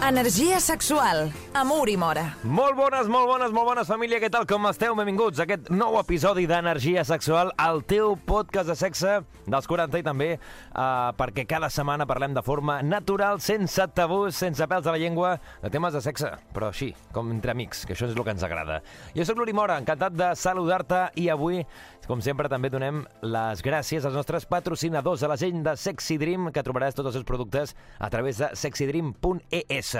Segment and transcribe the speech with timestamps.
[0.00, 2.22] Energia sexual, amor i mora.
[2.42, 4.18] Molt bones, molt bones, molt bones, família.
[4.22, 4.94] Què tal, com esteu?
[4.98, 9.18] Benvinguts a aquest nou episodi d'Energia Sexual, el teu podcast de sexe
[9.50, 14.66] dels 40 i també uh, perquè cada setmana parlem de forma natural, sense tabús, sense
[14.70, 18.08] pèls a la llengua, de temes de sexe, però així, com entre amics, que això
[18.08, 18.80] és el que ens agrada.
[19.14, 21.60] Jo sóc l'Uri Mora, encantat de saludar-te i avui,
[22.10, 26.48] com sempre, també donem les gràcies als nostres patrocinadors, a la gent de Sexy Dream,
[26.50, 29.92] que trobaràs tots els seus productes a través de sexydream.es.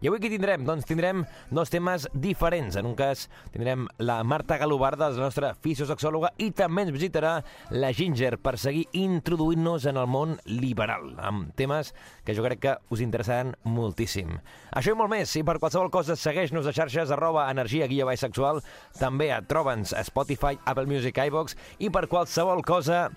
[0.00, 0.62] I avui què tindrem?
[0.64, 2.78] Doncs tindrem dos temes diferents.
[2.80, 7.32] En un cas tindrem la Marta Galobarda, la nostra fisiosexòloga, i també ens visitarà
[7.76, 11.90] la Ginger per seguir introduint-nos en el món liberal, amb temes
[12.24, 14.38] que jo crec que us interessaran moltíssim.
[14.72, 18.24] Això i molt més, i per qualsevol cosa segueix-nos a xarxes arroba energia guia baix
[18.24, 18.62] sexual,
[18.96, 23.10] també a troba'ns a Spotify, Apple Music, iVox, i per qualsevol cosa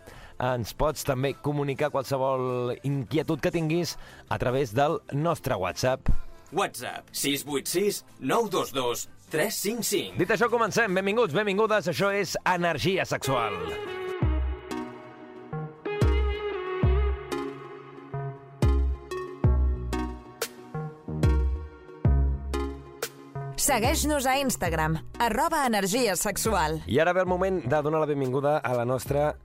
[0.44, 3.96] ens pots també comunicar qualsevol inquietud que tinguis
[4.28, 6.12] a través del nostre WhatsApp
[6.56, 10.20] WhatsApp 686 922 355.
[10.22, 10.94] Dit això, comencem.
[10.94, 11.90] Benvinguts, benvingudes.
[11.90, 14.03] Això és Energia Sexual.
[23.64, 26.82] Segueix-nos a Instagram, arroba energia sexual.
[26.86, 29.38] I ara ve el moment de donar la benvinguda a la nostra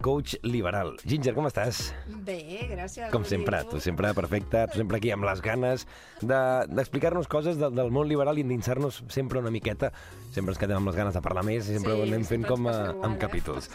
[0.00, 0.94] coach liberal.
[1.04, 1.82] Ginger, com estàs?
[2.24, 2.38] Bé,
[2.70, 3.10] gràcies.
[3.12, 5.84] Com sempre, tu sempre perfecta, tu sempre aquí amb les ganes
[6.22, 9.92] de- d'explicar-nos coses de, del món liberal i endinsar-nos sempre una miqueta.
[10.32, 12.66] Sempre ens quedem amb les ganes de parlar més i sempre ho anem fent com
[12.72, 13.68] a, amb capítols.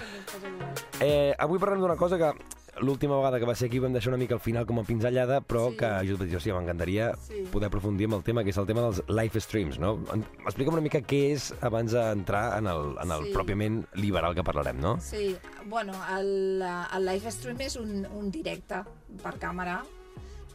[0.99, 2.33] Eh, avui parlem d'una cosa que
[2.81, 5.39] l'última vegada que va ser aquí vam deixar una mica al final com a pinzellada,
[5.41, 5.77] però Sí.
[5.77, 7.43] que jo, jo sí, m'encantaria Sí.
[7.51, 9.99] poder aprofundir en el tema, que és el tema dels live streams, no?
[10.45, 13.33] Explica'm una mica què és abans d'entrar en el, en el Sí.
[13.33, 14.99] pròpiament liberal que parlarem, no?
[14.99, 15.35] Sí,
[15.67, 18.83] bueno, el, el live stream és un, un directe
[19.23, 19.83] per càmera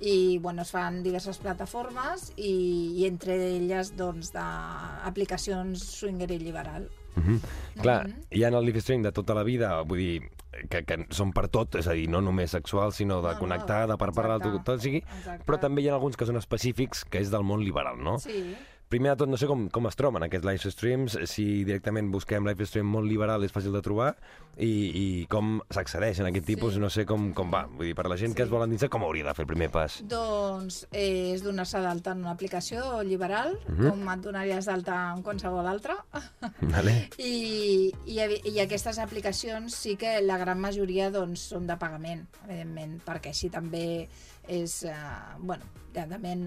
[0.01, 6.89] i bueno, es fan diverses plataformes i, i entre elles doncs, d'aplicacions swinger i liberal.
[7.17, 7.83] Mm -hmm.
[7.83, 10.23] Clar, hi ha el live stream de tota la vida, vull dir,
[10.69, 13.39] que, que són per tot, és a dir, no només sexual, sinó de No, no,
[13.39, 15.45] connectar, de per tot, tot sigui, exacte.
[15.45, 18.19] però també hi ha alguns que són específics, que és del món liberal, no?
[18.19, 18.57] Sí,
[18.89, 22.45] Primer de tot, no sé com, com es troben aquests live streams, si directament busquem
[22.47, 24.13] live stream molt liberal és fàcil de trobar,
[24.63, 26.81] i, i com s'accedeix en aquest tipus, Sí.
[26.81, 27.65] no sé com, com va.
[27.67, 28.47] Vull dir, per la gent que Sí.
[28.47, 29.99] es vol endinsar, com hauria de fer el primer pas?
[30.07, 33.91] doncs eh, és donar-se d'alta en una aplicació liberal, Mhm.
[33.91, 35.97] com et donaries d'alta en qualsevol altra.
[36.61, 37.11] Vale?
[37.19, 38.21] I, i,
[38.55, 43.51] I aquestes aplicacions sí que la gran majoria doncs, són de pagament, evidentment, perquè així
[43.51, 44.09] també
[44.49, 44.83] és...
[44.85, 44.95] Eh,
[45.39, 45.65] bueno,
[45.97, 46.43] evidentment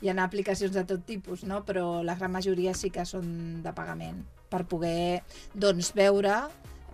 [0.00, 1.62] hi ha aplicacions de tot tipus, no?
[1.66, 4.20] però la gran majoria sí que són de pagament
[4.52, 5.22] per poder
[5.54, 6.36] doncs, veure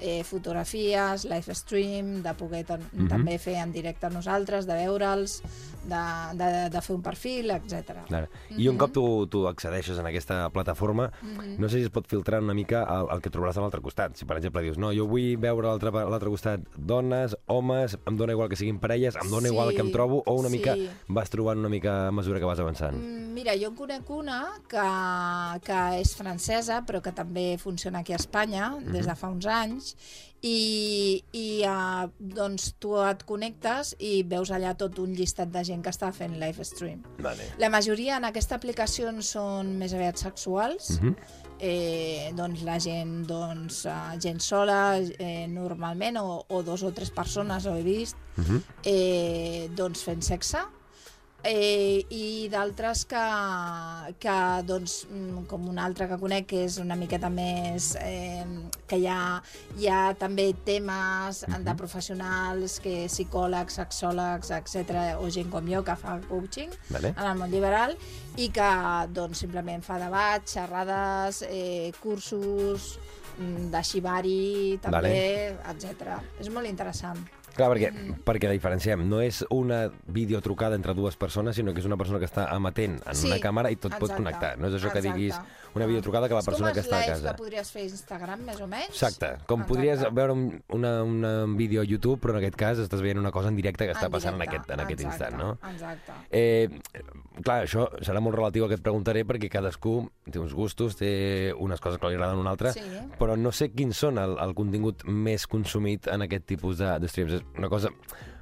[0.01, 3.09] eh, fotografies, live stream, de poder tan, Mhm.
[3.09, 5.43] també fer en directe nosaltres, de veure'ls,
[5.85, 6.03] de,
[6.37, 8.05] de, de fer un perfil, etc.
[8.07, 8.29] Clar.
[8.51, 8.79] I un Mhm.
[8.79, 11.11] cop tu, tu accedeixes en aquesta plataforma,
[11.59, 14.15] no sé si es pot filtrar una mica el, el que trobaràs a l'altre costat.
[14.17, 15.89] Si, per exemple, dius, no, jo vull veure a l'altre
[16.29, 19.81] a costat dones, homes, em dona igual que siguin parelles, em dona Sí, igual que
[19.81, 20.57] em trobo, o una sí.
[20.59, 20.77] mica
[21.09, 22.95] vas trobant una mica a mesura que vas avançant.
[22.97, 28.13] Mm, Mira, jo en conec una que, que és francesa, però que també funciona aquí
[28.13, 29.88] a Espanya des de fa uns anys,
[30.43, 35.83] i, i uh, doncs tu et connectes i veus allà tot un llistat de gent
[35.83, 37.03] que està fent live stream.
[37.19, 37.49] Vale.
[37.59, 41.17] La majoria en aquesta aplicació són més aviat sexuals, Mhm.
[41.61, 47.11] eh, doncs la gent, doncs, eh, gent sola, eh, normalment, o, o dos o tres
[47.11, 48.63] persones, ho he vist, Mhm.
[48.85, 50.59] eh, doncs fent sexe,
[51.45, 53.23] eh, i d'altres que,
[54.21, 58.45] que doncs, mm, com un altre que conec que és una miqueta més eh,
[58.89, 59.39] que hi ha,
[59.79, 65.97] hi ha també temes de professionals que psicòlegs, sexòlegs, etc o gent com jo que
[65.99, 67.15] fa coaching Vale.
[67.15, 67.95] en el món liberal
[68.39, 68.71] i que
[69.15, 72.95] doncs, simplement fa debats, xerrades, eh, cursos
[73.39, 74.39] mm, de xivari
[74.83, 75.19] també,
[75.71, 76.19] etc.
[76.41, 77.38] És molt interessant.
[77.59, 77.89] Clar, perquè,
[78.25, 82.29] perquè diferenciem, no és una videotrucada entre dues persones, sinó que és una persona que
[82.29, 84.53] està amatent en Sí, una càmera i tot pot exacte, connectar.
[84.63, 85.19] No és això que exacte.
[85.19, 85.41] diguis
[85.75, 87.31] una videotrucada que la persona que està a com casa.
[87.33, 88.89] que podries fer a Instagram, més o menys.
[88.89, 89.69] Exacte, com Exacte.
[89.75, 93.19] podries veure un, una, una, un vídeo a YouTube, però en aquest cas estàs veient
[93.21, 95.39] una cosa en directe que està En passant en directe, aquest, en aquest exacte, instant,
[95.39, 95.71] no?
[95.73, 96.13] Exacte.
[96.31, 96.69] Eh,
[97.43, 101.53] clar, això serà molt relatiu al que et preguntaré perquè cadascú té uns gustos, té
[101.59, 102.81] unes coses que li agraden a una altra, Sí.
[103.19, 107.09] però no sé quins són el, el contingut més consumit en aquest tipus de, de
[107.09, 107.33] streams.
[107.39, 107.91] És una cosa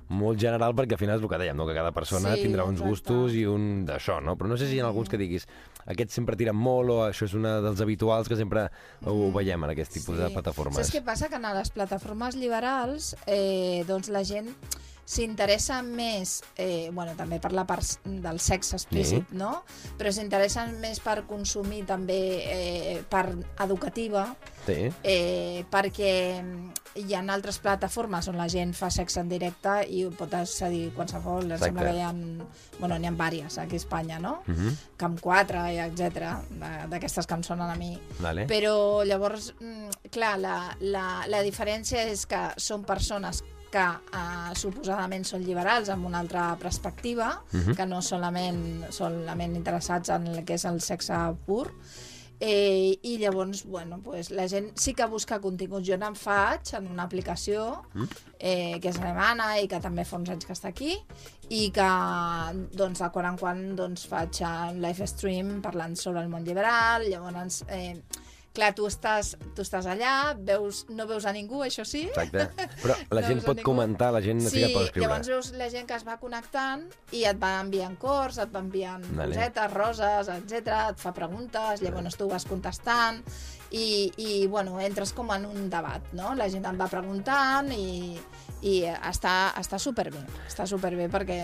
[0.08, 1.66] molt general perquè al final és el que dèiem, no?
[1.66, 2.88] que cada persona Sí, tindrà uns exacte.
[2.88, 4.36] gustos i un d'això, no?
[4.38, 5.48] Però no sé si hi ha alguns que diguis
[5.86, 8.66] aquests sempre tiren molt o això és una dels habituals que sempre
[9.06, 10.80] ho veiem en aquest tipus de plataformes.
[10.80, 11.30] Saps què passa?
[11.30, 14.50] Que en les plataformes liberals eh, doncs la gent
[15.06, 19.36] s'interessa més, eh, bueno, també per la part del sexe explícit, Sí.
[19.38, 19.62] no?
[19.96, 24.34] Però s'interessa més per consumir també eh, part educativa,
[24.66, 24.90] Sí.
[25.04, 26.42] eh, perquè
[26.96, 30.90] hi ha altres plataformes on la gent fa sexe en directe i ho pot accedir
[30.96, 31.52] qualsevol.
[31.52, 32.12] Em sembla que hi ha,
[32.80, 34.42] bueno, n'hi ha vàries aquí a Espanya, no?
[34.48, 34.74] Uh -huh.
[34.96, 36.34] Camp 4, i etc
[36.90, 37.96] d'aquestes que em sonen a mi.
[38.18, 38.46] Vale.
[38.48, 43.44] Però llavors, mm, clar, la, la, la diferència és que són persones
[43.76, 50.30] que eh, suposadament són liberals amb una altra perspectiva, que no solament, solament interessats en
[50.32, 51.68] el que és el sexe pur,
[52.38, 55.88] Eh, I llavors, bueno, pues, la gent sí que busca continguts.
[55.88, 57.86] Jo n'en faig en una aplicació
[58.38, 60.98] eh, que és alemana i que també fa uns anys que està aquí
[61.48, 61.88] i que
[62.76, 67.08] doncs, de quan en quan doncs, faig un live stream parlant sobre el món liberal,
[67.08, 67.96] llavors eh,
[68.56, 72.48] clar, tu estàs, tu estàs allà, veus, no veus a ningú, això sí, Exacte.
[72.82, 75.04] Però la No gent pot comentar, la gent sí, pot escriure.
[75.06, 76.86] llavors veus la gent que es va connectant
[77.16, 79.36] i et va enviant cors, et va enviant Vale.
[79.36, 80.80] cosetes, roses, etc.
[80.94, 83.20] et fa preguntes, llavors tu vas contestant
[83.70, 86.34] i, i bueno, entres com en un debat, no?
[86.38, 88.14] La gent et va preguntant i,
[88.62, 91.38] i està, està superbé, està superbé perquè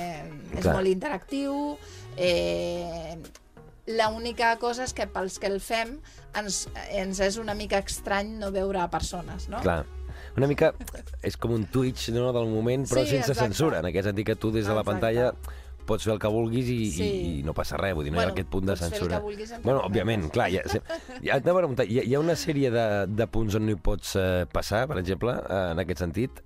[0.54, 0.76] és Clar.
[0.78, 1.76] molt interactiu,
[2.16, 3.18] eh,
[3.96, 5.96] L'única cosa és que pels que el fem
[6.38, 9.60] ens, ens és una mica estrany no veure persones, no?
[9.64, 9.82] Clar.
[10.36, 10.70] Una mica
[11.22, 13.50] és com un Twitch no, del moment, però Sí, sense exacte.
[13.50, 13.80] censura.
[13.82, 15.00] En aquest sentit que tu des de la Exacte.
[15.00, 15.32] pantalla
[15.84, 17.02] pots fer el que vulguis i, Sí.
[17.02, 19.18] i, i no passa res, vull dir, no hi ha Bueno, aquest punt de censura.
[19.18, 20.80] vulguis en bueno, òbviament, clar, se-
[21.24, 23.72] ja, t'anava a preguntar, hi, ha, hi ha una sèrie de, de punts on no
[23.72, 26.40] hi pots eh, passar, per exemple, eh, en aquest sentit?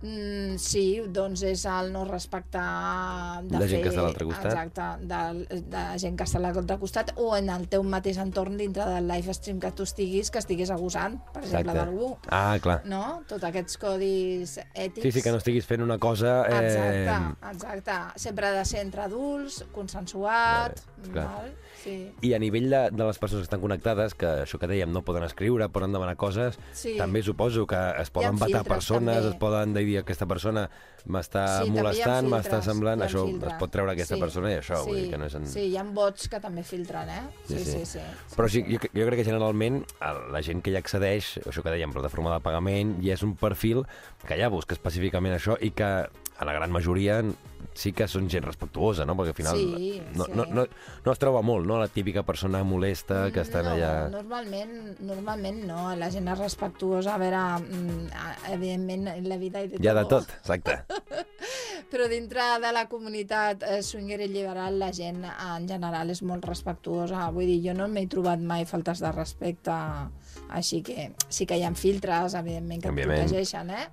[0.00, 4.26] Mm, sí, doncs és el no respectar de La gent que fer- està a l'altre
[4.28, 4.52] costat.
[4.52, 8.56] Exacte, de, de gent que està a l'altre costat o en el teu mateix entorn
[8.60, 12.12] dintre del live stream que tu estiguis, que estiguis abusant, per exemple, d'algú.
[12.30, 12.82] Ah, clar.
[12.86, 13.22] No?
[13.28, 15.02] Tots aquests codis ètics.
[15.02, 16.44] Sí, sí, que no estiguis fent una cosa...
[16.46, 17.98] Eh, Exacte, exacte.
[18.28, 20.78] Sempre ha de ser entre adults, consensuat.
[20.98, 21.26] Vale, clar.
[21.26, 21.52] val?
[21.82, 21.96] Sí.
[22.26, 25.04] I a nivell de, de les persones que estan connectades, que això que dèiem, no
[25.06, 26.96] poden escriure, poden demanar coses, Sí.
[26.98, 29.30] també suposo que es poden vetar persones, també.
[29.30, 30.66] es poden dir aquesta persona
[31.08, 33.54] m'està Sí, molestant, m'està semblant, això filtres.
[33.54, 35.34] es pot treure aquesta Sí, persona i això, vull sí, dir que no és...
[35.40, 35.48] En...
[35.50, 37.22] Sí, hi ha bots que també filtren, eh?
[37.48, 38.04] Sí, sí, sí.
[38.36, 39.82] Però sí, jo, jo crec que generalment
[40.32, 43.84] la gent que hi accedeix, això que dèiem, plataforma de pagament, ja és un perfil
[44.26, 45.88] que ja busca específicament això i que
[46.38, 47.22] a la gran majoria
[47.78, 49.14] sí que són gent respectuosa, no?
[49.18, 50.32] Perquè al final Sí, no, sí.
[50.34, 50.64] no, no,
[51.04, 51.78] no es troba molt, no?
[51.78, 53.92] La típica persona molesta que estan no, allà...
[54.10, 54.74] Normalment,
[55.06, 59.88] normalment no, la gent és respectuosa, a veure, mm, evidentment, en la vida hi de
[59.88, 60.24] ha de todo.
[60.24, 60.78] tot, exacte.
[61.90, 66.44] Però dintre de la comunitat eh, swinger i liberal la gent en general és molt
[66.44, 67.22] respectuosa.
[67.32, 69.72] Vull dir, jo no m'he trobat mai faltes de respecte,
[70.52, 73.22] així que sí que hi ha filtres, evidentment, que et Òbviament.
[73.24, 73.86] protegeixen, eh?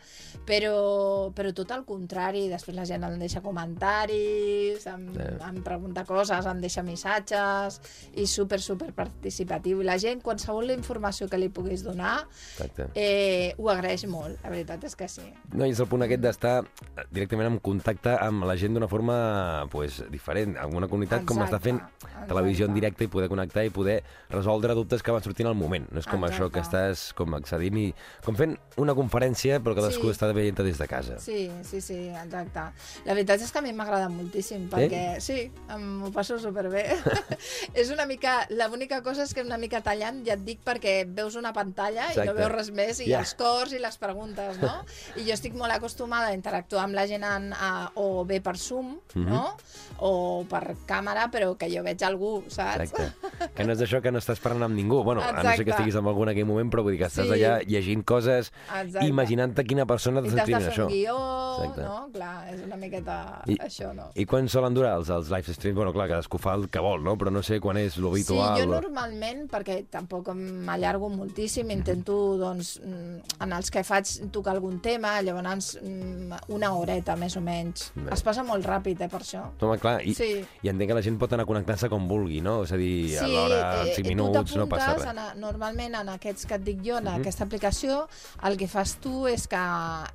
[0.46, 5.38] Però, però tot el contrari, després la gent em deixa comentaris, em, Eh.
[5.50, 7.80] em pregunta coses, em deixa missatges,
[8.16, 9.82] i super, super participatiu.
[9.82, 12.90] I la gent, qualsevol informació que li puguis donar, exacte.
[12.96, 15.22] eh, ho agraeix molt, la veritat és que sí.
[15.54, 16.64] No, i és el punt aquest d'estar
[17.12, 21.60] directament en contacte amb la gent d'una forma pues, diferent, amb una comunitat com està
[21.60, 22.80] fent Exacte, televisió en exacte.
[22.82, 25.88] directe i poder connectar i poder resoldre dubtes que van sortint al moment.
[25.92, 26.44] No és com Exacte.
[26.44, 27.94] això que estàs com accedint i
[28.24, 30.12] com fent una conferència però que cadascú Sí.
[30.20, 31.20] està veient des de casa.
[31.20, 32.60] Sí, sí, sí, exacte.
[33.06, 36.86] La veritat és que a mi m'agrada moltíssim, perquè sí, em ho passo superbé.
[37.74, 38.46] és una mica...
[38.50, 42.08] L'única cosa és que és una mica tallant, ja et dic, perquè veus una pantalla
[42.10, 42.28] i Exacte.
[42.30, 43.20] no veus res més, i Ja.
[43.20, 44.74] els cors i les preguntes, no?
[45.20, 48.58] I jo estic molt acostumada a interactuar amb la gent en, a, o bé per
[48.58, 49.30] Zoom, Mhm.
[49.30, 49.56] no?
[50.00, 52.92] O per càmera, però que jo veig algú, saps?
[52.92, 53.12] Exacte.
[53.56, 55.04] Que no és això que no estàs parlant amb ningú.
[55.04, 55.72] Bueno, a no ser que Exacte.
[55.72, 57.32] estiguis amb algú en aquell moment, però vull dir que estàs Sí.
[57.38, 59.06] allà llegint coses, Exacte.
[59.08, 60.86] imaginant-te quina persona I t'està t'has de escrivint fer això.
[60.86, 61.82] un guió, Exacte.
[61.84, 62.10] no?
[62.14, 64.10] Clar, és una miqueta I- això, no?
[64.16, 65.76] I quan solen durar els, els live streams?
[65.76, 67.18] Bueno, clar, cadascú fa el que vol, no?
[67.18, 68.58] Però no sé quan és l'habitual.
[68.58, 74.54] Sí, jo normalment, perquè tampoc m'allargo moltíssim, intento, doncs, mm, en els que faig tocar
[74.56, 77.92] algun tema, llavors mm, una horeta, més o menys.
[77.96, 78.12] Bé.
[78.14, 79.44] Es passa molt ràpid, eh, per això.
[79.62, 80.46] Home, clar, i, Sí.
[80.64, 82.64] i entenc que la gent pot anar connectant-se com vulgui, no?
[82.64, 85.06] És a dir, a l'hora, en 5 eh, minuts, no passa res.
[85.06, 88.08] en normalment en aquests que et dic jo, en aquesta aplicació,
[88.44, 89.58] el que fas tu és que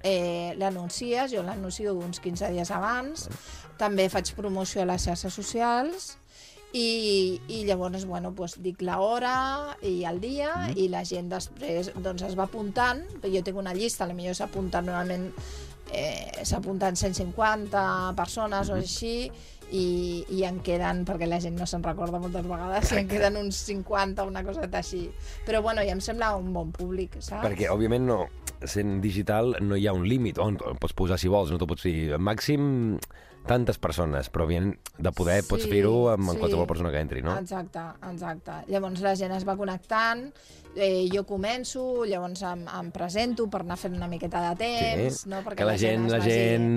[0.02, 3.10] eh, l'anuncies, jo l'anuncio uns 15 dies abans,
[3.81, 6.17] també faig promoció a les xarxes socials,
[6.73, 10.76] i, i llavors, bueno, doncs dic l'hora i el dia Mm.
[10.79, 15.33] i la gent després doncs, es va apuntant, jo tinc una llista, potser s'apunta normalment
[15.93, 19.31] eh, s'apunten 150 persones o així,
[19.71, 23.37] i, i en queden, perquè la gent no se'n recorda moltes vegades, i en queden
[23.38, 25.05] uns 50 o una cosa així.
[25.47, 27.45] Però bueno, ja em sembla un bon públic, saps?
[27.45, 28.25] Perquè, òbviament, no,
[28.69, 31.87] sent digital no hi ha un límit, on pots posar si vols, no t'ho pots
[31.87, 32.17] dir.
[32.19, 32.99] Màxim
[33.49, 36.40] tantes persones, però òbviament de poder pots Sí, fer-ho amb, amb sí.
[36.43, 37.38] qualsevol persona que entri, no?
[37.40, 38.59] Exacte, exacte.
[38.69, 40.26] Llavors la gent es va connectant,
[40.76, 45.40] eh, jo començo, llavors em, em presento per anar fent una miqueta de temps, no?
[45.56, 46.68] que la gent, es la vagi- gent...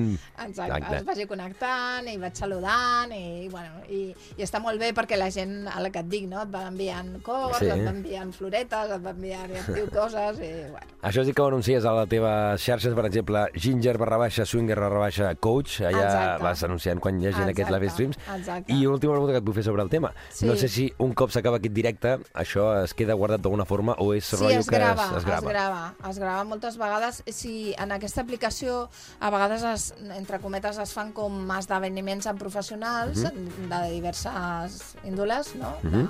[0.43, 0.95] Exacte, Exacte.
[0.97, 4.01] es vagi connectant i vaig saludant i, bueno, i,
[4.37, 6.41] i està molt bé perquè la gent, el que et dic, no?
[6.43, 7.65] et va enviant cors, Sí.
[7.67, 7.71] sí.
[7.75, 11.33] et va enviant floretes, et va enviant i et diu coses i, bueno, Això sí
[11.35, 15.33] que ho anuncies a les teves xarxes, per exemple, Ginger barra baixa, Swinger barra baixa,
[15.35, 16.43] Coach, allà Exacte.
[16.45, 18.17] vas anunciant quan hi hagi aquests Exacte, live streams.
[18.37, 18.71] exacte.
[18.73, 20.13] I una última pregunta que et vull fer sobre el tema.
[20.31, 20.45] Sí.
[20.47, 24.13] No sé si un cop s'acaba aquest directe, això es queda guardat d'alguna forma o
[24.13, 25.37] és Sí, rotllo es que grava, es, es grava.
[25.39, 27.23] es grava, es grava moltes vegades.
[27.27, 33.17] Si en aquesta aplicació a vegades, es, entre cometes, es fan com esdeveniments amb professionals
[33.23, 33.69] Mhm.
[33.69, 35.75] de diverses índoles, no?
[35.83, 36.07] de,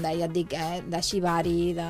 [0.00, 1.88] de, ja et dic, eh, de Shibari, de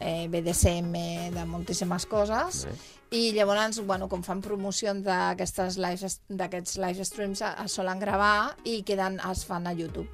[0.00, 2.66] eh, BDSM, de moltíssimes coses.
[3.12, 8.82] I llavors, bueno, com fan promocions d'aquestes live, d'aquests live streams, es solen gravar i
[8.82, 10.08] queden, es fan a YouTube.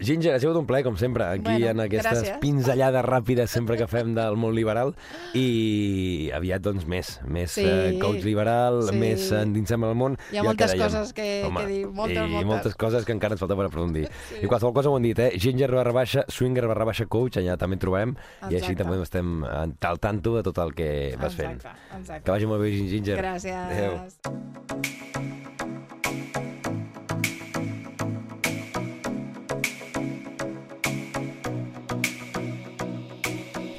[0.00, 2.38] Ginger, ha sigut un plaer, com sempre, aquí Bueno, en aquestes gràcies.
[2.40, 4.94] pinzellades ràpides sempre que fem del món liberal
[5.34, 7.20] i aviat, doncs, més.
[7.26, 7.64] Més Sí.
[7.66, 8.96] eh, coach liberal, Sí.
[8.96, 10.16] més endinsem al món.
[10.32, 11.22] Hi ha I el moltes dèiem, coses que-
[11.56, 12.46] que dir, moltes, i moltes.
[12.46, 14.08] moltes coses que encara ens falta per aprofundir.
[14.42, 15.32] I qualsevol cosa ho hem dit, eh?
[15.38, 18.84] Ginger barra baixa, swinger barra baixa coach, allà també et trobem, i així Exacte.
[18.84, 21.52] també estem al tanto de tot el que vas fent.
[21.56, 22.22] Exacte, exacte.
[22.24, 23.18] Que vagi molt bé, Ginger.
[23.18, 23.54] Gràcies.
[23.54, 25.37] Adéu.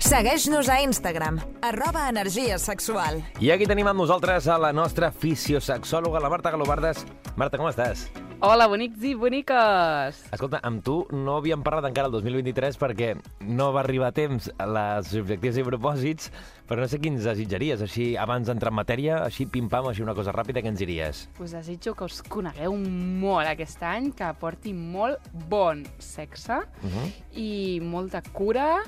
[0.10, 3.20] Segueix-nos a Instagram, arroba energia sexual.
[3.38, 7.04] I aquí tenim amb nosaltres a la nostra fisiosexòloga, la Marta Galobardes.
[7.38, 8.08] Marta, com estàs?
[8.42, 10.24] Hola, bonics i boniques!
[10.34, 13.10] Escolta, amb tu no havíem parlat encara el 2023 perquè
[13.52, 16.32] no va arribar a temps a les objectius i propòsits,
[16.66, 20.34] però no sé quins desitjaries, així, abans d'entrar en matèria, així pim-pam, així una cosa
[20.34, 21.28] ràpida, que ens diries?
[21.38, 27.08] Us desitjo que us conegueu molt aquest any, que aporti molt bon sexe Uh -huh.
[27.36, 28.82] i molta cura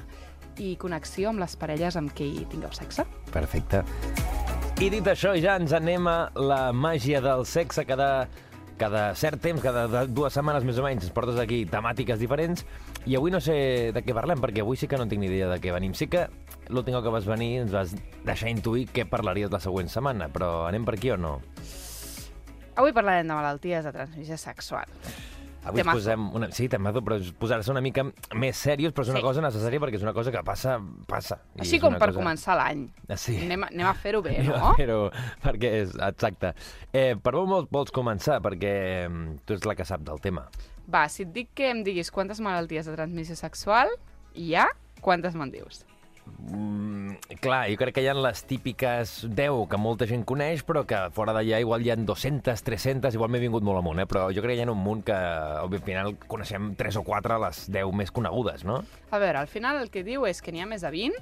[0.59, 3.05] i connexió amb les parelles amb qui tingueu sexe.
[3.31, 3.83] Perfecte.
[4.81, 8.27] I dit això, ja ens anem a la màgia del sexe cada
[8.81, 12.63] cada cert temps, cada dues setmanes més o menys, ens portes aquí temàtiques diferents
[13.05, 15.51] i avui no sé de què parlem, perquè avui sí que no tinc ni idea
[15.51, 15.93] de què venim.
[15.93, 16.25] Sí que
[16.73, 17.93] l'últim cop que vas venir ens vas
[18.25, 21.35] deixar intuir què parlaries la següent setmana, però anem per aquí o no?
[22.81, 24.89] Avui parlarem de malalties de transmissió sexual.
[25.63, 25.97] Avui Temazo.
[25.99, 26.47] posem una...
[26.51, 28.01] Sí, temazo, però posar-se una mica
[28.33, 29.25] més serios, però és una Sí.
[29.27, 31.37] cosa necessària perquè és una cosa que passa, passa.
[31.55, 32.19] I Així com per cosa...
[32.19, 32.87] començar l'any.
[33.07, 33.35] Ah, Sí.
[33.45, 34.73] Anem, anem a fer-ho bé, Anem no?
[34.79, 34.97] Però,
[35.43, 36.53] perquè és exacte.
[36.91, 38.39] Eh, per on vols, vols començar?
[38.41, 38.73] Perquè
[39.07, 40.47] mm, tu ets la que sap del tema.
[40.91, 43.93] Va, si et dic que em diguis quantes malalties de transmissió sexual
[44.33, 44.65] hi ha,
[44.99, 45.85] quantes me'n dius?
[46.25, 50.83] Mm, clar, jo crec que hi ha les típiques 10 que molta gent coneix, però
[50.87, 54.07] que fora d'allà igual hi ha 200, 300, igual m'he vingut molt amunt, eh?
[54.09, 57.39] però jo crec que hi ha un munt que al final coneixem 3 o 4
[57.45, 58.81] les 10 més conegudes, no?
[59.11, 61.21] A veure, al final el que diu és que n'hi ha més de 20.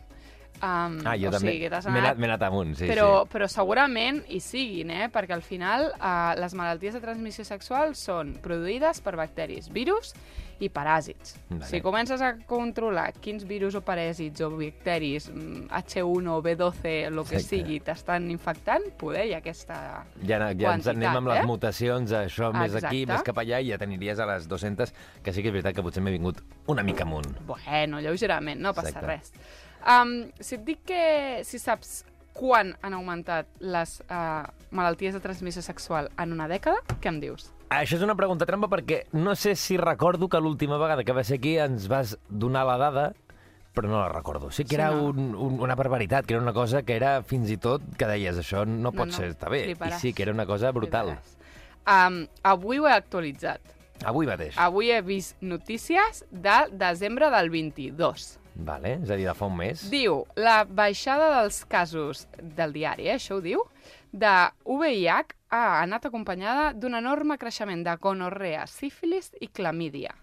[0.60, 3.30] Um, Ah, jo o també sigui, m'he anat, anat amunt, sí, però, sí.
[3.32, 5.08] però segurament hi siguin, eh?
[5.14, 10.12] perquè al final uh, les malalties de transmissió sexual són produïdes per bacteris, virus
[10.60, 11.38] i paràsits.
[11.48, 11.68] Vale.
[11.70, 17.22] Si comences a controlar quins virus o paràsits o bacteris, mm, H1 o B12, el
[17.24, 17.46] que Exacte.
[17.48, 19.80] sigui, t'estan infectant, poder hi ha aquesta...
[20.28, 21.48] Ja, ja ens anem amb les eh?
[21.48, 23.14] mutacions, això més aquí, Exacte.
[23.14, 25.86] més cap allà, i ja t'aniries a les 200, que sí que és veritat que
[25.86, 27.40] potser m'he vingut una mica amunt.
[27.48, 29.08] Bueno, lleugerament, no passa Exacte.
[29.16, 29.68] res.
[29.88, 32.04] Um, si et dic que si saps
[32.36, 37.50] quan han augmentat les uh, malalties de transmissió sexual en una dècada, què em dius?
[37.70, 41.24] Això és una pregunta trampa perquè no sé si recordo que l'última vegada que va
[41.24, 43.04] ser aquí ens vas donar la dada,
[43.76, 44.50] però no la recordo.
[44.52, 45.04] Sí que Sí, era no?
[45.12, 48.40] un, un, una barbaritat, que era una cosa que era fins i tot que deies,
[48.42, 49.66] això no pot no, ser, està bé.
[49.70, 50.00] fliparàs.
[50.00, 51.14] I sí, que era una cosa brutal.
[51.86, 53.62] Um, avui ho he actualitzat.
[54.08, 54.58] Avui mateix.
[54.58, 58.39] Avui he vist notícies de desembre del 22.
[58.66, 59.86] Vale, és a dir, de fa un mes.
[59.92, 63.64] Diu, la baixada dels casos del diari, eh, això ho diu,
[64.12, 64.34] de
[64.66, 70.16] VIH ha anat acompanyada d'un enorme creixement de gonorrea, sífilis i clamídia.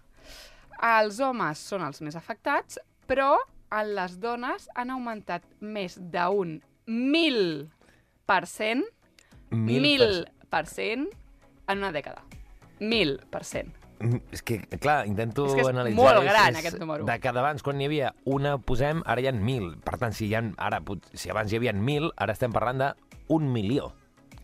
[0.77, 2.77] Els homes són els més afectats,
[3.09, 3.33] però
[3.73, 7.41] en les dones han augmentat més d'un mil
[8.27, 8.85] per cent,
[9.49, 11.05] Mil per cent
[11.71, 12.19] en una dècada.
[12.83, 13.76] Mil per cent.
[13.99, 16.03] Mm, És que, clar, intento És que és analitzar...
[16.03, 17.05] molt gran, aquest número.
[17.07, 19.71] De cada abans, quan n'hi havia una, posem, ara hi ha mil.
[19.83, 20.81] Per tant, si, hi ha, ara,
[21.13, 22.91] si abans hi havia mil, ara estem parlant de
[23.33, 23.91] un milió,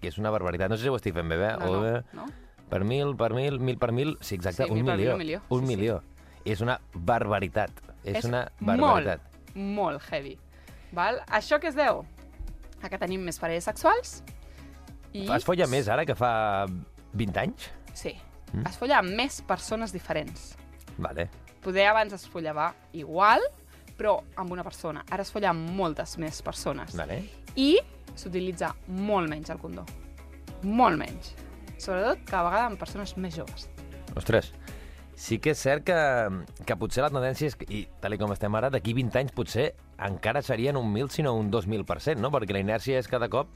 [0.02, 0.72] que és una barbaritat.
[0.74, 1.52] No sé si ho estic fent bé, bé?
[1.62, 1.94] No, o no, bé?
[2.18, 2.26] no?
[2.74, 5.14] Per mil, per mil, mil per mil, sí, exacte, Sí, un mil per mil, milió.
[5.14, 5.76] un milió, Un sí, sí.
[5.76, 6.00] milió.
[6.44, 7.70] És una barbaritat.
[8.04, 9.22] És, una barbaritat.
[9.54, 10.38] molt, molt heavy.
[10.92, 11.22] Val?
[11.30, 12.02] Això que es deu?
[12.82, 14.24] A que tenim més parelles sexuals
[15.14, 15.28] i...
[15.32, 16.66] Es folla més ara que fa
[17.14, 17.70] 20 anys?
[17.94, 18.16] Sí.
[18.54, 18.68] Mm.
[18.70, 20.54] Es folla amb més persones diferents.
[20.98, 21.28] Vale.
[21.64, 23.42] Poder abans es follava igual,
[23.98, 25.04] però amb una persona.
[25.10, 26.96] Ara es folla amb moltes més persones.
[26.98, 27.22] Vale.
[27.56, 27.78] I
[28.16, 29.86] s'utilitza molt menys el condó.
[30.64, 31.34] Molt menys.
[31.82, 33.68] Sobretot cada vegada amb persones més joves.
[34.16, 34.52] Ostres,
[35.18, 35.98] sí que és cert que,
[36.68, 39.72] que potser la tendència és, que, i tal com estem ara, d'aquí 20 anys potser
[40.04, 42.32] encara serien un 1.000, sinó un 2.000%, no?
[42.34, 43.52] Perquè la inèrcia és cada cop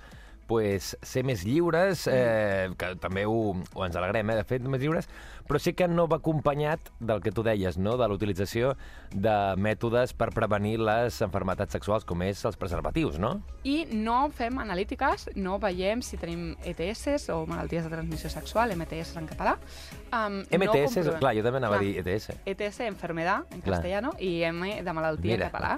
[0.48, 4.82] pues, ser més lliures, eh, que també ho, ho ens alegrem, eh, de fet, més
[4.82, 5.10] lliures,
[5.48, 8.74] però sí que no va acompanyat del que tu deies, no?, de l'utilització
[9.14, 13.38] de mètodes per prevenir les enfermetats sexuals, com és els preservatius, no?
[13.68, 19.16] I no fem analítiques, no veiem si tenim ETS o malalties de transmissió sexual, MTS
[19.22, 19.58] en català.
[20.12, 21.84] Um, MTS, no clar, jo també anava Clar.
[21.84, 22.40] a dir ETS.
[22.46, 23.78] ETS, enfermedad, en Clar.
[23.78, 25.48] castellano, i M de malaltia Mira.
[25.48, 25.78] en català.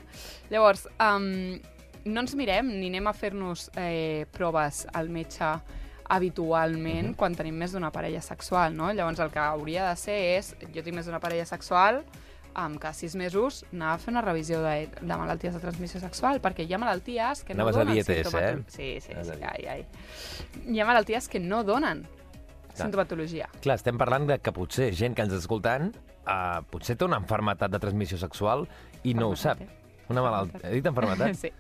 [0.50, 1.60] Llavors, um,
[2.06, 5.46] no ens mirem ni anem a fer-nos eh, proves al metge
[6.10, 7.16] habitualment Mhm.
[7.16, 8.92] quan tenim més d'una parella sexual, no?
[8.94, 12.04] Llavors, el que hauria de ser és, jo tinc més d'una parella sexual,
[12.56, 16.42] amb cada sis mesos anar a fer una revisió de, de malalties de transmissió sexual,
[16.42, 18.64] perquè hi ha malalties que no Anaves a donen dir ETS, eh?
[18.68, 19.86] Sí, sí, a sí, ai, ai.
[20.68, 22.08] Hi ha malalties que no donen
[22.74, 23.50] sintomatologia.
[23.62, 25.92] Clar, estem parlant de que potser gent que ens escoltant
[26.26, 28.68] uh, potser té una enfermetat de transmissió sexual
[29.04, 29.60] i no ho sap.
[29.60, 29.79] Enfermetat,
[30.10, 30.60] Una malaltia.
[30.66, 31.36] He dit enfermetat?
[31.40, 31.52] Sí.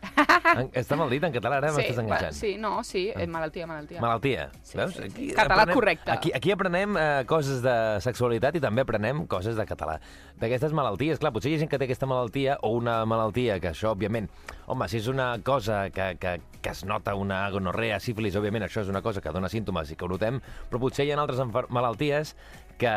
[0.49, 2.33] En- Està mal dit en català, ara sí, m'estàs enganxant.
[2.33, 3.99] sí, no, sí, eh, malaltia, malaltia.
[4.01, 4.47] Malaltia.
[4.63, 4.93] Sí, Veus?
[4.95, 5.09] sí, sí.
[5.11, 6.11] Aquí Català aprenem- correcte.
[6.11, 9.99] Aquí, aquí aprenem eh, coses de sexualitat i també aprenem coses de català.
[10.41, 13.69] D'aquestes malalties, clar, potser hi ha gent que té aquesta malaltia o una malaltia que
[13.69, 14.29] això, òbviament,
[14.65, 18.81] home, si és una cosa que, que, que es nota una gonorrea, sífilis, òbviament això
[18.81, 20.41] és una cosa que dona símptomes i que ho notem,
[20.71, 22.33] però potser hi ha altres malalties
[22.79, 22.91] que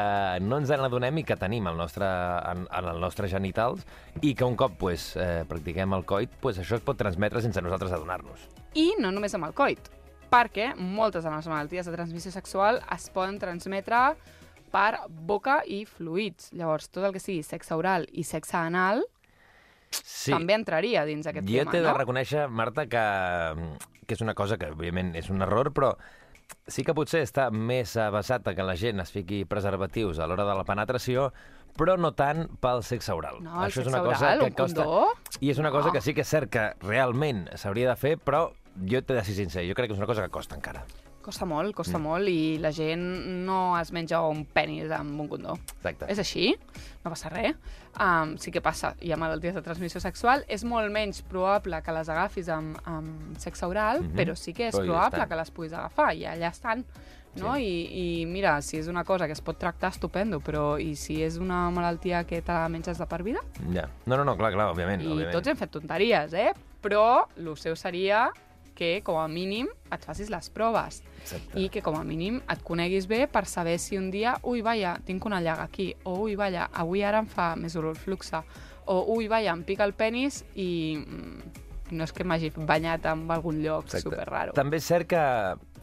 [0.45, 3.83] no ens n'adonem i que tenim al nostre, en, en el nostre genitals
[4.23, 7.61] i que un cop pues, eh, practiquem el coit, pues, això es pot transmetre sense
[7.65, 8.47] nosaltres adonar-nos.
[8.79, 9.91] I no només amb el coit,
[10.33, 14.15] perquè moltes de les malalties de transmissió sexual es poden transmetre
[14.73, 16.53] per boca i fluids.
[16.57, 19.05] Llavors, tot el que sigui sexe oral i sexe anal
[19.93, 20.33] Sí.
[20.33, 23.03] també entraria dins aquest Jo tema, t'he de reconèixer, Marta, que,
[24.07, 25.91] que és una cosa que, òbviament, és un error, però
[26.67, 30.55] sí que potser està més basat que la gent es fiqui preservatius a l'hora de
[30.59, 31.31] la penetració,
[31.79, 33.41] però no tant pel sexe oral.
[33.45, 34.85] No, Això és una cosa oral, que costa...
[34.85, 35.07] condó?
[35.41, 35.93] I és una cosa No.
[35.93, 39.35] que sí que és cert que realment s'hauria de fer, però jo t'he de ser
[39.35, 40.85] sincer, jo crec que és una cosa que costa encara.
[41.23, 42.03] Costa molt, costa Mm.
[42.03, 43.01] molt, i la gent
[43.47, 45.55] no es menja un penis amb un condó.
[45.77, 46.07] Exacte.
[46.11, 46.57] És així,
[47.05, 47.55] no passa res.
[48.01, 50.45] Um, sí que passa, hi ha malalties de transmissió sexual.
[50.49, 54.15] És molt menys probable que les agafis amb, amb sexe oral, Mhm.
[54.17, 55.29] però sí que és Però probable estan.
[55.29, 56.85] que les puguis agafar, i allà estan.
[57.35, 57.57] No?
[57.57, 61.23] I, I mira, si és una cosa que es pot tractar, estupendo, però i si
[61.23, 63.41] és una malaltia que te la menges de per vida?
[63.73, 63.89] Ja.
[64.05, 65.01] No, no, no, clar, clar, òbviament.
[65.01, 65.33] I òbviament.
[65.33, 66.53] tots hem fet tonteries, eh?
[66.83, 68.31] Però el seu seria
[68.75, 71.59] que, com a mínim, et facis les proves Exacte.
[71.61, 74.97] i que, com a mínim, et coneguis bé per saber si un dia, ui, vaja,
[75.07, 78.43] tinc una llaga aquí, o ui, vaja, avui ara em fa més olor fluxa,
[78.87, 81.61] o ui, vaja, em pica el penis i mm,
[81.93, 84.09] no és que m'hagi banyat en algun lloc Exacte.
[84.09, 84.57] super raro.
[84.57, 85.23] També és cert que,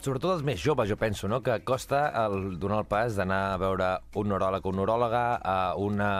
[0.02, 1.40] sobretot els més joves, jo penso, no?
[1.44, 5.58] que costa el donar el pas d'anar a veure un neuròleg o una neuròloga, a
[5.78, 6.10] una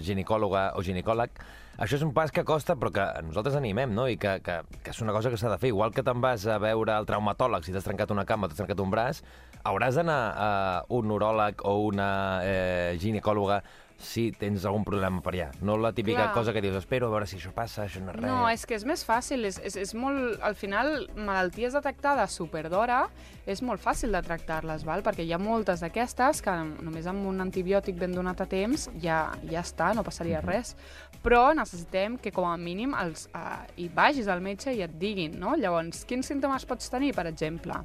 [0.00, 1.42] ginecòloga o ginecòleg.
[1.80, 4.04] Això és un pas que costa, però que nosaltres animem, no?
[4.12, 5.70] I que, que, que és una cosa que s'ha de fer.
[5.72, 8.82] Igual que te'n vas a veure el traumatòleg si t'has trencat una cama t'has trencat
[8.84, 9.22] un braç,
[9.64, 10.50] hauràs d'anar a
[10.92, 12.10] un neuròleg o una
[12.44, 13.62] eh, ginecòloga
[14.00, 15.48] si tens algun problema per allà.
[15.60, 16.34] No la típica Clar.
[16.34, 18.24] cosa que dius, espero a veure si això passa, això no és res.
[18.24, 20.40] No, és que és més fàcil, és, és, és molt...
[20.46, 23.02] Al final, malalties detectades super d'hora,
[23.50, 25.04] és molt fàcil de tractar-les, val?
[25.04, 29.20] perquè hi ha moltes d'aquestes que només amb un antibiòtic ben donat a temps ja,
[29.50, 30.74] ja està, no passaria res.
[31.20, 35.36] Però necessitem que com a mínim els, uh, hi vagis al metge i et diguin,
[35.40, 35.52] no?
[35.60, 37.76] Llavors, quins símptomes pots tenir, per exemple?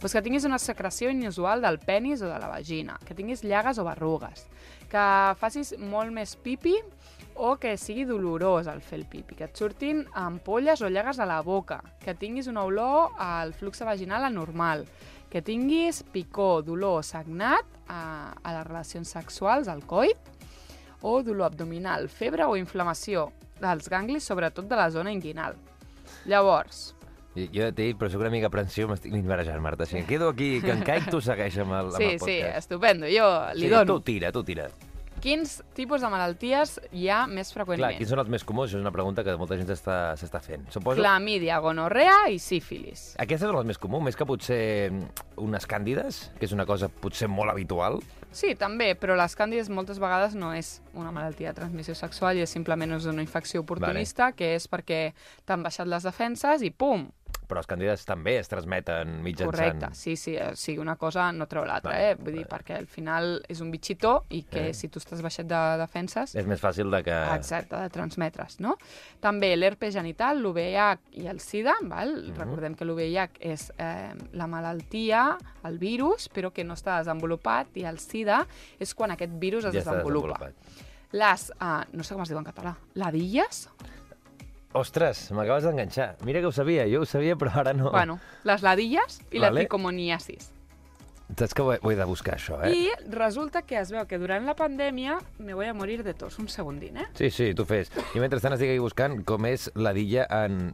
[0.00, 3.78] Pues que tinguis una secreció inusual del penis o de la vagina, que tinguis llagues
[3.78, 4.46] o berrugues,
[4.88, 5.08] que
[5.40, 6.76] facis molt més pipi
[7.38, 11.28] o que sigui dolorós el fer el pipi, que et surtin ampolles o llagues a
[11.28, 14.84] la boca, que tinguis una olor al flux vaginal anormal,
[15.30, 20.18] que tinguis picor, dolor, sagnat a, a les relacions sexuals, al coit,
[21.02, 23.28] o dolor abdominal, febre o inflamació
[23.62, 25.54] dels ganglis, sobretot de la zona inguinal.
[26.26, 26.97] Llavors,
[27.38, 29.86] Jo, jo t'he dit, però soc una mica aprensiu, m'estic mig barejant, Marta.
[29.86, 32.38] Si em quedo aquí, que em caic, tu segueix amb el, amb sí, el sí,
[32.42, 32.58] podcast.
[32.64, 33.98] estupendo, jo li sí, dono.
[33.98, 34.68] Tu tira, tu tira.
[35.18, 37.96] Quins tipus de malalties hi ha més Clar, freqüentment?
[37.98, 38.70] quins són els més comuns?
[38.70, 40.68] És una pregunta que molta gent s'està fent.
[40.70, 41.00] Suposo...
[41.00, 43.16] Clamídia, gonorrea i sífilis.
[43.18, 44.60] Aquestes són les més comuns, més que potser
[45.42, 47.98] unes càndides, que és una cosa potser molt habitual.
[48.30, 52.44] Sí, també, però les càndides moltes vegades no és una malaltia de transmissió sexual i
[52.44, 55.00] és simplement és una infecció oportunista, que és perquè
[55.48, 57.08] t'han baixat les defenses i pum,
[57.48, 59.48] Però les càndides també es transmeten mitjançant...
[59.50, 62.16] Correcte, sí, sí, o sigui, una cosa no treu l'altra, Vale, eh?
[62.20, 64.74] Vull dir, perquè al final és un bitxitó i que Eh.
[64.74, 67.16] si tu estàs baixat de defenses, És més fàcil de que...
[67.34, 68.76] exacte, de transmetre's, no?
[69.24, 72.12] També l'herpes genital, l'UVIH i el SIDA, val?
[72.28, 72.36] Mhm.
[72.36, 77.84] recordem que l'UVIH és eh, la malaltia, el virus, però que no està desenvolupat, i
[77.88, 78.44] el SIDA
[78.78, 80.52] és quan aquest virus es ja desenvolupa.
[81.12, 83.70] Les, uh, no sé com es diu en català, ladilles?
[84.76, 86.16] Ostres, m'acabes d'enganxar.
[86.28, 87.90] Mira que ho sabia, jo ho sabia, però ara no...
[87.90, 89.62] Bueno, les ladilles i la Vale.
[89.64, 90.50] tricomoniasis.
[91.36, 92.72] Saps que ho he, ho he de buscar, això, eh?
[92.72, 96.38] I resulta que es veu que durant la pandèmia me voy a morir de tos.
[96.38, 97.06] Un segundín, eh?
[97.14, 97.90] Sí, sí, tu fes.
[98.16, 100.72] I mentrestant estic aquí buscant com és la dilla en...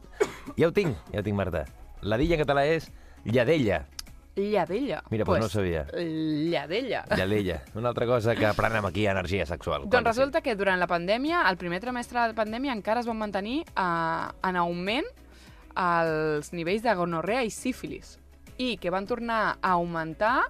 [0.59, 1.65] Ja ho tinc, ja ho tinc, Marta.
[2.03, 2.87] La dilla en català és
[3.25, 3.85] lladella.
[4.35, 5.01] Lladella.
[5.09, 5.85] Mira, doncs no ho sabia.
[5.95, 7.05] Lladella.
[7.15, 7.61] Lladella.
[7.75, 9.87] Una altra cosa que aprenem aquí Energia Sexual.
[9.87, 13.17] Doncs resulta que durant la pandèmia, el primer trimestre de la pandèmia, encara es van
[13.17, 15.07] mantenir eh, en augment
[15.75, 18.17] els nivells de gonorrea i sífilis
[18.57, 20.45] i que van tornar a augmentar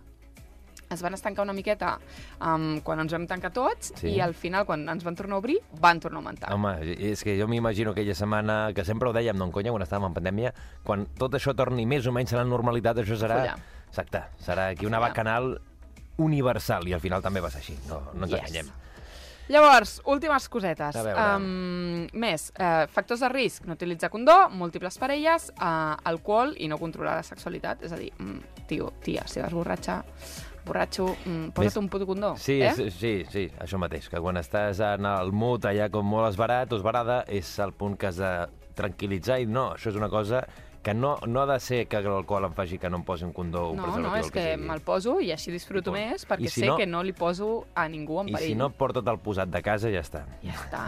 [0.93, 1.95] es van estancar una miqueta
[2.39, 4.11] um, quan ens vam tancar tots Sí.
[4.13, 6.53] i al final, quan ens van tornar a obrir, van tornar a augmentar.
[6.53, 6.75] Home,
[7.09, 10.11] és que jo m'imagino aquella setmana, que sempre ho dèiem, no en conya, quan estàvem
[10.11, 10.53] en pandèmia,
[10.85, 13.39] quan tot això torni més o menys a la normalitat, això serà...
[13.41, 13.74] Follar.
[13.95, 15.53] Exacte, serà aquí una bacanal
[16.19, 18.41] universal, i al final també va ser així, no, no ens Yes.
[18.41, 18.73] enganyem.
[19.47, 20.95] Llavors, últimes cosetes.
[21.13, 26.79] Um, més, eh, factors de risc, no utilitzar condó, múltiples parelles, eh, alcohol i no
[26.81, 27.83] controlar la sexualitat.
[27.83, 30.03] És a dir, mm, tio, tia, si vas borratxa,
[30.65, 32.35] borratxo, mm, posa't Més- un puto condó.
[32.37, 32.73] Sí, eh?
[32.73, 36.73] és, sí, sí, això mateix, que quan estàs en el mood allà com molt esbarat
[36.73, 40.45] o esbarada, és el punt que has de tranquil·litzar i no, això és una cosa
[40.85, 43.31] que no, no ha de ser que l'alcohol em faci que no em posi un
[43.33, 44.67] condó o un No, preservatiu, no, és que sigui.
[44.69, 47.11] me'l poso i així disfruto I més perquè I si sé no- que no li
[47.17, 48.49] poso a ningú en I perill.
[48.53, 50.21] si no porta't el posat de casa, ja està.
[50.43, 50.83] Ja està.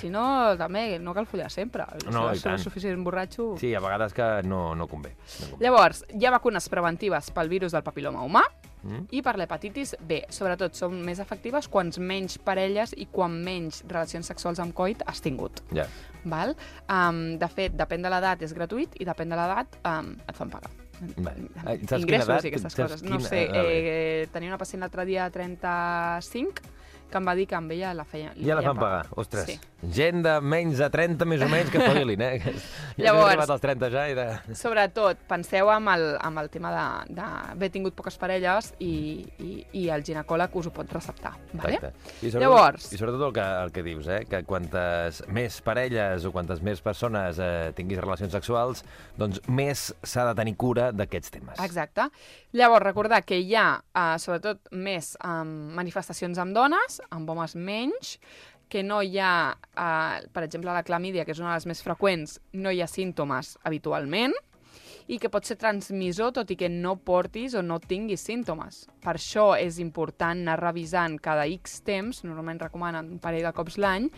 [0.00, 1.84] Si no, també, no cal follar sempre.
[2.10, 3.58] No, si i vas suficient borratxo...
[3.60, 5.12] Sí, a vegades que no, no convé.
[5.42, 5.64] No convé.
[5.66, 8.42] Llavors, hi ha vacunes preventives pel virus del papiloma humà
[8.82, 9.04] Mm?
[9.14, 10.22] i per l'hepatitis B.
[10.28, 15.20] Sobretot són més efectives quants menys parelles i quan menys relacions sexuals amb coit has
[15.22, 15.62] tingut.
[15.72, 15.86] Ja.
[16.24, 16.56] Val?
[16.90, 20.50] Um, de fet, depèn de l'edat és gratuït i depèn de l'edat um, et fan
[20.50, 20.70] pagar.
[21.16, 21.48] Vale.
[21.64, 22.44] Ah, Ingressos edat?
[22.44, 23.02] i aquestes coses.
[23.02, 26.62] No quina- sé, ah, eh, tenia una pacient l'altre dia de 35
[27.12, 28.32] que em va dir que amb ella la feia...
[28.40, 29.04] Ja la fan pagar.
[29.20, 29.58] Ostres, Sí.
[29.92, 32.38] gent de menys de 30 més o menys que paguilin, eh?
[32.96, 34.26] Ja Llavors- arribat als 30 ja i de...
[34.58, 38.92] Sobretot, penseu amb el, amb el tema de- d'haver tingut poques parelles i,
[39.42, 39.50] i,
[39.82, 41.34] i el ginecòleg us ho pot receptar.
[41.52, 41.74] Vale?
[41.80, 41.92] Exacte.
[42.22, 44.20] I sobretot, Llavors- I sobretot el que, el que dius, eh?
[44.30, 48.84] que quantes més parelles o quantes més persones eh, tinguis relacions sexuals,
[49.18, 51.58] doncs més s'ha de tenir cura d'aquests temes.
[51.66, 52.06] Exacte.
[52.54, 58.16] Llavors, recordar que hi ha, uh, sobretot, més um, manifestacions amb dones, amb homes menys,
[58.72, 61.82] que no hi ha, uh, per exemple, la clamídia, que és una de les més
[61.84, 64.32] freqüents, no hi ha símptomes habitualment,
[65.10, 68.86] i que pot ser transmissor tot i que no portis o no tinguis símptomes.
[69.02, 73.76] Per això és important anar revisant cada X temps, normalment recomanen un parell de cops
[73.82, 74.08] l'any,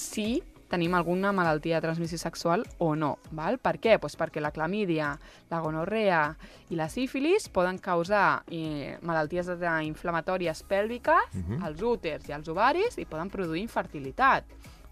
[0.00, 3.18] si tenim alguna malaltia de transmissió sexual o no.
[3.30, 3.58] Val?
[3.58, 3.98] Per què?
[4.00, 5.18] Pues perquè la clamídia,
[5.50, 6.36] la gonorrea
[6.70, 9.46] i la sífilis poden causar eh, malalties
[9.82, 11.62] inflamatòries pèlviques Mhm.
[11.62, 14.44] als úters i als ovaris i poden produir infertilitat.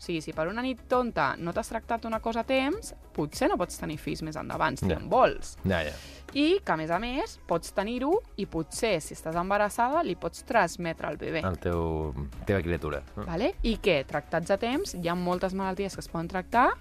[0.02, 3.46] O sigui, si per una nit tonta no t'has tractat una cosa a temps, potser
[3.46, 4.96] no pots tenir fills més endavant, si Ja.
[4.98, 5.52] en vols.
[5.62, 5.92] Ja, ja.
[6.34, 10.42] I que, a més a més, pots tenir-ho i potser, si estàs embarassada, li pots
[10.42, 11.44] transmetre al bebè.
[11.46, 12.12] El teu,
[12.44, 13.02] teva criatura.
[13.14, 13.54] Vale?
[13.62, 16.72] I que, tractats a temps, hi ha moltes malalties que es poden tractar,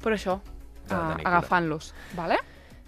[0.00, 1.92] però això, uh, agafant-los.
[2.16, 2.38] Vale?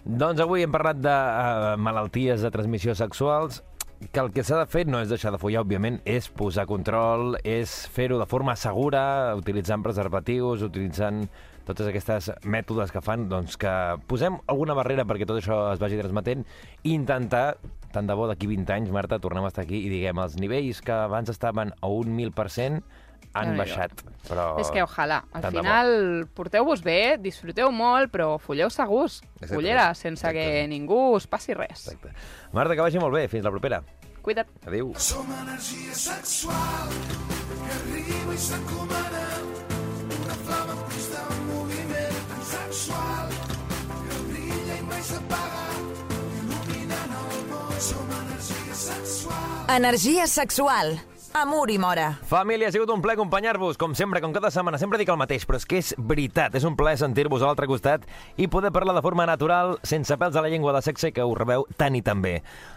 [0.04, 3.60] Doncs avui hem parlat de uh, malalties de transmissió sexuals
[4.10, 7.36] que el que s'ha de fer no és deixar de follar, òbviament, és posar control,
[7.46, 9.02] és fer-ho de forma segura,
[9.38, 11.26] utilitzant preservatius, utilitzant
[11.66, 13.72] totes aquestes mètodes que fan, doncs que
[14.10, 16.42] posem alguna barrera perquè tot això es vagi transmetent
[16.82, 17.58] i intentar,
[17.94, 20.82] tant de bo d'aquí 20 anys, Marta, tornem a estar aquí i diguem, els nivells
[20.82, 22.82] que abans estaven a un 1.000%
[23.32, 23.92] han baixat.
[24.28, 24.58] Però...
[24.62, 29.20] És que, ojalà, al tant final porteu-vos bé, disfruteu molt, però folleu segurs.
[29.22, 29.54] Exactament.
[29.56, 30.72] Follera, sense que Exactament.
[30.74, 31.88] ningú us passi res.
[31.88, 32.12] Exacte.
[32.52, 33.26] Marta, que vagi molt bé.
[33.32, 33.82] Fins la propera.
[34.22, 34.46] Cuida't.
[34.66, 34.92] Adéu.
[35.02, 36.92] Som energia sexual
[37.62, 39.24] que arriba i s'encomana
[40.12, 43.32] una flama en constant moviment tan sexual
[43.88, 45.64] que brilla i mai s'apaga
[46.38, 50.94] il·luminant el món som energia sexual Energia sexual.
[51.34, 52.18] Amor i Mora.
[52.28, 54.76] Família, ha sigut un plaer acompanyar-vos, com sempre, com cada setmana.
[54.76, 56.52] Sempre dic el mateix, però és que és veritat.
[56.58, 58.04] És un plaer sentir-vos a l'altre costat
[58.36, 61.32] i poder parlar de forma natural, sense pèls a la llengua de sexe, que ho
[61.32, 62.34] rebeu tant i tan bé.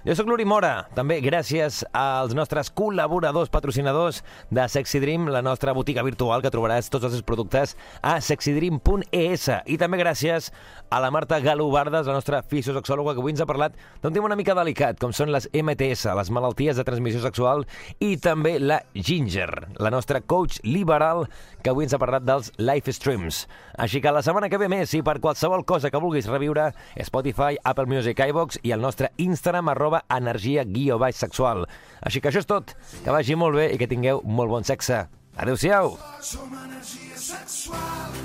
[0.08, 5.76] Jo sóc l'Uri Mora, també gràcies als nostres col·laboradors, patrocinadors de Sexy Dream, la nostra
[5.76, 9.50] botiga virtual, que trobaràs tots els seus productes a sexydream.es.
[9.68, 10.54] I també gràcies
[10.88, 14.40] a la Marta Galobardes, la nostra fisiosexòloga, que avui ens ha parlat d'un tema una
[14.40, 17.68] mica delicat, com són les MTS, les malalties de transmissió sexual,
[18.00, 19.50] i també la Ginger,
[19.82, 21.26] la nostra coach liberal,
[21.64, 23.42] que avui ens ha parlat dels live streams.
[23.82, 26.70] Així que la setmana que ve més, i per qualsevol cosa que vulguis reviure,
[27.08, 31.66] Spotify, Apple Music, iVox i el nostre Instagram, arroba energia guió baix sexual.
[32.06, 32.76] Així que això és tot.
[33.04, 35.06] Que vagi molt bé i que tingueu molt bon sexe.
[35.36, 35.98] Adéu-siau!
[36.24, 38.16] Som energia sexual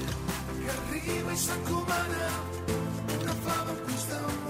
[0.61, 2.31] que arriba i s'encomana.
[3.17, 4.50] Una flama en moviment.